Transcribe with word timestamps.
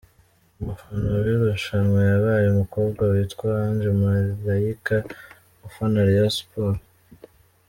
Umufana 0.59 1.09
w’irushanwa 1.23 1.99
yabaye 2.11 2.45
umukobwa 2.49 3.01
witwa 3.11 3.49
Ange 3.65 3.89
Malayika 4.01 4.95
ufana 5.67 5.99
Rayon 6.07 6.31
Sports. 6.37 6.85